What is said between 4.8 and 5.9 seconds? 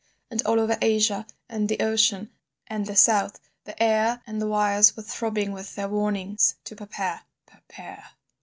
were throbbing with their